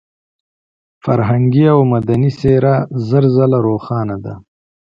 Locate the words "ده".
4.25-4.33